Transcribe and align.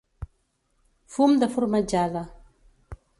Fum 1.17 1.37
de 1.43 1.51
formatjada. 1.57 2.25